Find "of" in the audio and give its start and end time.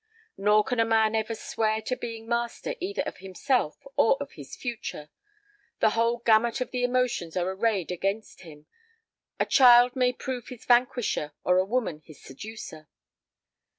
3.03-3.17, 4.19-4.31, 6.59-6.71